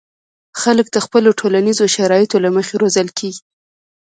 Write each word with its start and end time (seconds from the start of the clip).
خلک 0.61 0.87
د 0.91 0.97
خپلو 1.05 1.29
ټولنیزو 1.39 1.85
شرایطو 1.95 2.37
له 2.45 2.49
مخې 2.55 2.73
روزل 2.81 3.07
کېږي. 3.17 3.41